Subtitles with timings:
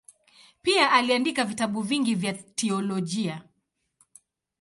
[0.61, 3.41] Pia aliandika vitabu vingi vya teolojia.